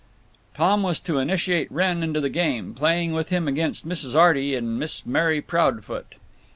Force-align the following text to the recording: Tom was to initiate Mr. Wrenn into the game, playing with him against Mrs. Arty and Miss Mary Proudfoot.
Tom 0.55 0.81
was 0.81 0.99
to 1.01 1.19
initiate 1.19 1.67
Mr. 1.69 1.75
Wrenn 1.75 2.01
into 2.01 2.19
the 2.19 2.27
game, 2.31 2.73
playing 2.73 3.11
with 3.13 3.29
him 3.29 3.47
against 3.47 3.87
Mrs. 3.87 4.15
Arty 4.15 4.55
and 4.55 4.79
Miss 4.79 5.05
Mary 5.05 5.41
Proudfoot. 5.41 6.15